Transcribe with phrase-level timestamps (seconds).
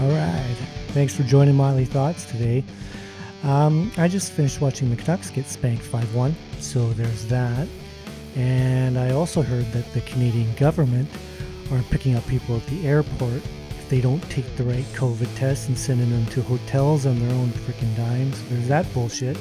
[0.00, 0.56] All right.
[0.94, 2.64] Thanks for joining Motley Thoughts today.
[3.42, 7.68] Um, I just finished watching the Canucks get spanked 5 1, so there's that.
[8.34, 11.06] And I also heard that the Canadian government
[11.70, 13.42] are picking up people at the airport
[13.78, 17.36] if they don't take the right COVID test and sending them to hotels on their
[17.36, 18.42] own freaking dimes.
[18.48, 19.36] There's that bullshit.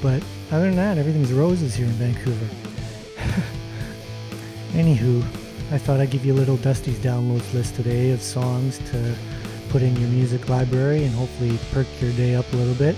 [0.00, 2.48] But other than that, everything's roses here in Vancouver.
[4.72, 5.22] Anywho,
[5.72, 9.14] I thought I'd give you a little Dusty's downloads list today of songs to
[9.74, 12.94] put in your music library and hopefully perk your day up a little bit.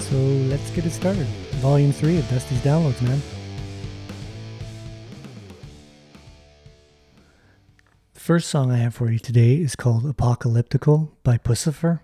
[0.00, 1.24] So let's get it started.
[1.62, 3.22] Volume 3 of Dusty's Downloads, man.
[8.14, 12.00] The first song I have for you today is called Apocalyptical by Puscifer.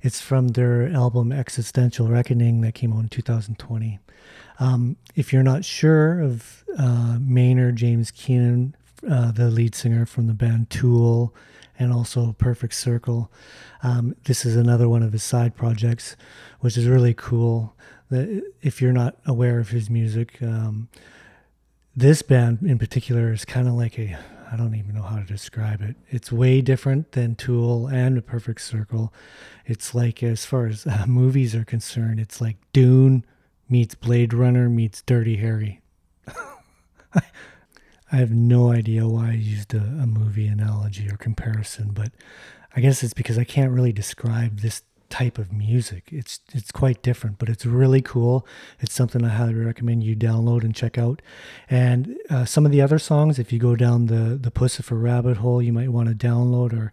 [0.00, 3.98] It's from their album Existential Reckoning that came out in 2020.
[4.60, 8.74] Um, if you're not sure of uh, Maynard James Keenan,
[9.08, 11.34] uh, the lead singer from the band Tool,
[11.78, 13.30] and also Perfect Circle,
[13.82, 16.16] um, this is another one of his side projects,
[16.60, 17.74] which is really cool.
[18.10, 20.88] If you're not aware of his music, um,
[21.94, 24.18] this band in particular is kind of like a
[24.50, 25.96] I don't even know how to describe it.
[26.08, 29.12] It's way different than Tool and A Perfect Circle.
[29.66, 33.26] It's like, as far as uh, movies are concerned, it's like Dune
[33.68, 35.82] meets Blade Runner meets Dirty Harry.
[38.10, 42.10] I have no idea why I used a, a, movie analogy or comparison, but
[42.74, 46.08] I guess it's because I can't really describe this type of music.
[46.12, 48.46] It's it's quite different, but it's really cool.
[48.80, 51.22] It's something I highly recommend you download and check out.
[51.68, 55.38] And uh, some of the other songs, if you go down the the Puscifer rabbit
[55.38, 56.92] hole, you might want to download or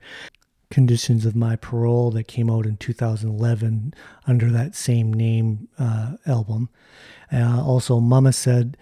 [0.71, 3.93] Conditions of My Parole that came out in 2011
[4.27, 6.69] under that same name uh, album.
[7.31, 8.75] Uh, also, Mama Said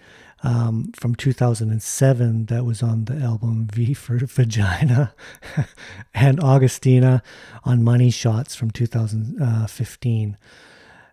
[0.44, 5.14] um, from 2007 that was on the album V for Vagina,
[6.14, 7.22] and Agostina
[7.64, 10.36] on Money Shots from 2015.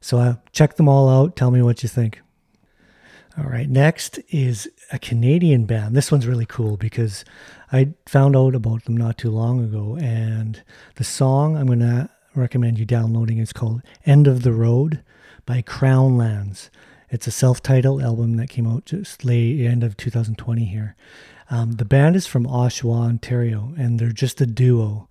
[0.02, 1.36] So uh, check them all out.
[1.36, 2.22] Tell me what you think.
[3.38, 5.96] All right, next is a Canadian band.
[5.96, 7.24] This one's really cool because
[7.72, 10.62] I found out about them not too long ago, and
[10.96, 15.02] the song I'm going to recommend you downloading is called End of the Road
[15.46, 16.70] by Crownlands.
[17.12, 20.96] It's a self titled album that came out just late end of 2020 here.
[21.50, 25.10] Um, the band is from Oshawa, Ontario, and they're just a duo.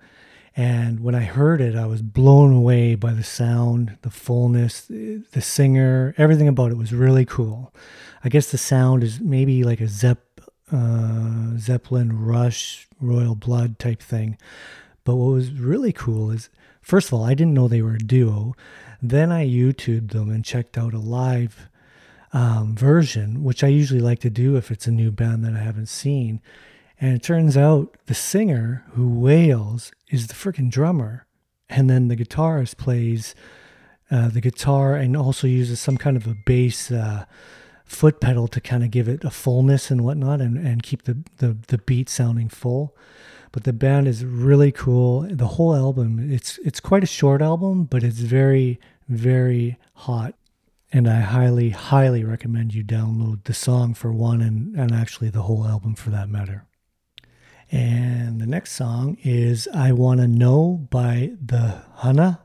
[0.56, 5.40] And when I heard it, I was blown away by the sound, the fullness, the
[5.42, 7.72] singer, everything about it was really cool.
[8.24, 10.40] I guess the sound is maybe like a Zepp,
[10.72, 14.38] uh, Zeppelin Rush, Royal Blood type thing.
[15.04, 16.48] But what was really cool is,
[16.80, 18.54] first of all, I didn't know they were a duo.
[19.02, 21.68] Then I YouTubed them and checked out a live
[22.32, 25.58] um, version, which I usually like to do if it's a new band that I
[25.58, 26.40] haven't seen.
[27.00, 31.26] And it turns out the singer who wails is the freaking drummer.
[31.68, 33.34] And then the guitarist plays
[34.10, 37.24] uh, the guitar and also uses some kind of a bass uh,
[37.84, 41.18] foot pedal to kind of give it a fullness and whatnot and, and keep the,
[41.38, 42.94] the, the beat sounding full.
[43.52, 45.22] But the band is really cool.
[45.22, 50.34] The whole album, it's it's quite a short album, but it's very, very hot.
[50.92, 55.42] And I highly, highly recommend you download the song for one and, and actually the
[55.42, 56.66] whole album for that matter.
[57.70, 62.40] And the next song is I Wanna Know by the Hunna.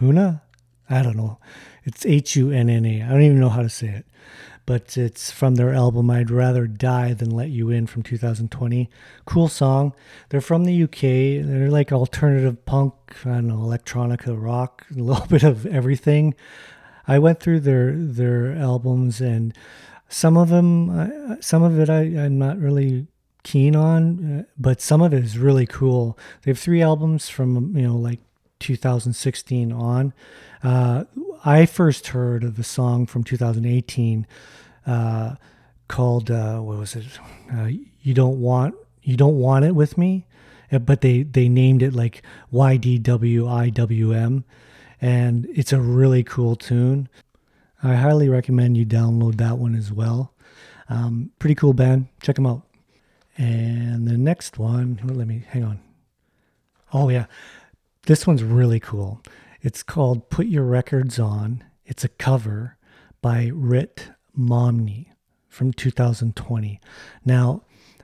[0.00, 0.42] Huna?
[0.88, 1.40] I don't know.
[1.84, 3.02] It's H U N N A.
[3.02, 4.06] I don't even know how to say it.
[4.66, 8.88] But it's from their album I'd Rather Die Than Let You In from 2020.
[9.24, 9.94] Cool song.
[10.28, 11.44] They're from the UK.
[11.44, 16.36] They're like alternative punk, I don't know, electronica, rock, a little bit of everything.
[17.10, 19.52] I went through their their albums and
[20.08, 23.06] some of them, some of it I, I'm not really
[23.42, 26.18] keen on, uh, but some of it is really cool.
[26.42, 28.20] They have three albums from you know like
[28.60, 30.12] 2016 on.
[30.62, 31.04] Uh,
[31.44, 34.26] I first heard of the song from 2018
[34.86, 35.36] uh,
[35.88, 37.06] called uh, what was it?
[37.52, 37.70] Uh,
[38.02, 40.26] you don't want you don't want it with me,
[40.70, 44.44] uh, but they they named it like YDWIWM,
[45.00, 47.08] and it's a really cool tune.
[47.82, 50.34] I highly recommend you download that one as well.
[50.88, 52.08] Um, pretty cool band.
[52.22, 52.62] Check them out.
[53.38, 55.80] And the next one, let me hang on.
[56.92, 57.26] Oh, yeah.
[58.06, 59.22] This one's really cool.
[59.62, 61.64] It's called Put Your Records On.
[61.86, 62.76] It's a cover
[63.22, 65.06] by Rit Momney
[65.48, 66.80] from 2020.
[67.24, 67.62] Now,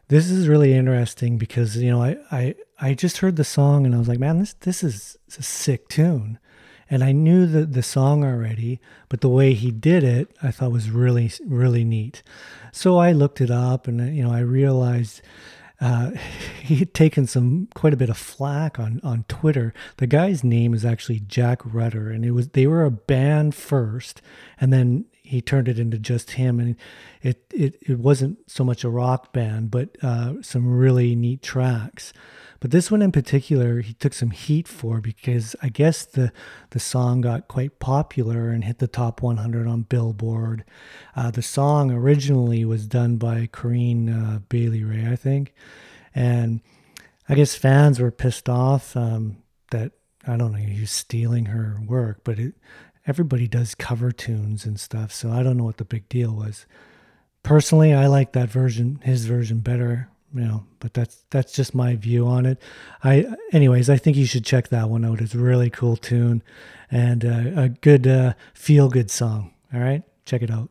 [0.09, 3.95] this is really interesting because you know I, I I just heard the song and
[3.95, 6.39] I was like, man, this this is a sick tune
[6.89, 10.73] and I knew the, the song already, but the way he did it, I thought
[10.73, 12.23] was really, really neat.
[12.73, 15.23] So I looked it up and, you know, I realized
[15.81, 16.13] uh,
[16.63, 19.75] he had taken some quite a bit of flack on on Twitter.
[19.99, 24.23] The guy's name is actually Jack Rutter, and it was they were a band first,
[24.61, 26.77] and then he turned it into just him, and
[27.21, 32.13] it it it wasn't so much a rock band, but uh, some really neat tracks.
[32.61, 36.33] But this one in particular, he took some heat for because I guess the
[36.71, 40.65] the song got quite popular and hit the top 100 on Billboard.
[41.15, 45.53] Uh, the song originally was done by Corinne uh, Bailey Rae I think,
[46.15, 46.61] and
[47.29, 49.39] I guess fans were pissed off um,
[49.71, 49.93] that
[50.27, 52.55] I don't know he's stealing her work, but it,
[53.07, 56.67] everybody does cover tunes and stuff, so I don't know what the big deal was.
[57.43, 61.97] Personally, I like that version, his version, better you know, but that's that's just my
[61.97, 62.61] view on it.
[63.03, 65.21] I, anyways, I think you should check that one out.
[65.21, 66.43] It's a really cool tune
[66.91, 69.55] and uh, a good uh, feel good song.
[69.73, 70.71] All right, check it out.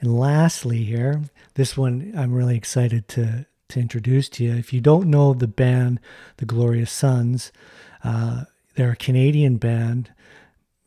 [0.00, 1.22] And lastly, here,
[1.54, 4.54] this one I'm really excited to to introduce to you.
[4.54, 6.00] If you don't know the band,
[6.38, 7.52] the Glorious Sons,
[8.02, 10.12] uh, they're a Canadian band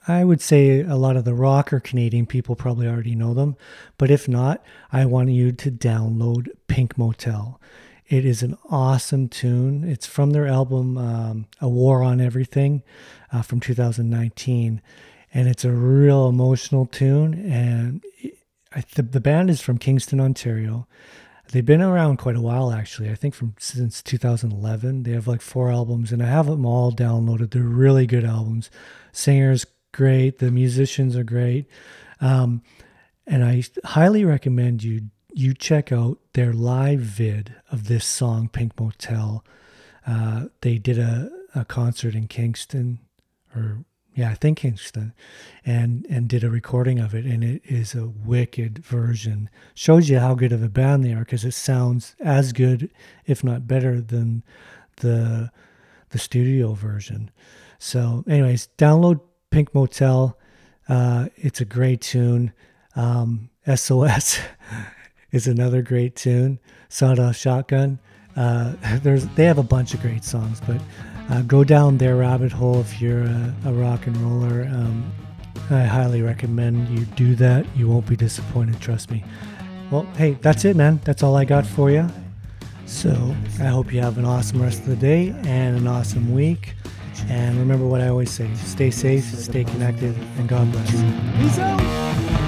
[0.07, 3.55] I would say a lot of the rocker Canadian people probably already know them,
[3.97, 7.59] but if not, I want you to download Pink Motel.
[8.07, 9.83] It is an awesome tune.
[9.83, 12.83] It's from their album um, A War on Everything
[13.31, 14.81] uh, from 2019,
[15.33, 17.33] and it's a real emotional tune.
[17.51, 18.03] And
[18.75, 20.87] I, the, the band is from Kingston, Ontario.
[21.51, 23.09] They've been around quite a while, actually.
[23.09, 25.03] I think from since 2011.
[25.03, 27.51] They have like four albums, and I have them all downloaded.
[27.51, 28.69] They're really good albums.
[29.11, 30.39] Singers great.
[30.39, 31.67] The musicians are great.
[32.19, 32.61] Um,
[33.25, 38.79] and I highly recommend you you check out their live vid of this song, Pink
[38.79, 39.43] Motel.
[40.07, 42.99] Uh, they did a, a concert in Kingston,
[43.53, 43.83] or
[44.13, 45.13] yeah, I think Kingston,
[45.65, 49.49] and and did a recording of it, and it is a wicked version.
[49.73, 52.91] Shows you how good of a band they are because it sounds as good,
[53.25, 54.43] if not better, than
[54.97, 55.51] the
[56.09, 57.31] the studio version.
[57.79, 59.19] So, anyways, download
[59.55, 60.37] Pink Motel.
[60.89, 62.51] Uh, it's a great tune.
[62.97, 64.37] Um, SOS
[65.31, 66.59] is another great tune.
[66.89, 67.99] Sawdust Shotgun.
[68.35, 70.81] Uh, there's they have a bunch of great songs, but
[71.29, 74.63] uh, go down their rabbit hole if you're a, a rock and roller.
[74.63, 75.09] Um,
[75.69, 77.65] I highly recommend you do that.
[77.77, 79.23] You won't be disappointed, trust me.
[79.89, 80.99] Well, hey, that's it, man.
[81.05, 82.09] That's all I got for you.
[82.87, 86.75] So I hope you have an awesome rest of the day and an awesome week.
[87.29, 90.91] And remember what I always say stay safe, stay connected, and God bless.
[90.91, 92.44] Peace out.